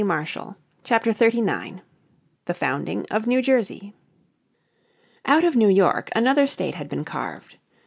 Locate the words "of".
3.11-3.27, 5.43-5.55